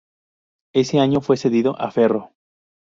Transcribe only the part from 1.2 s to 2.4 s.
fue cedido a Ferro.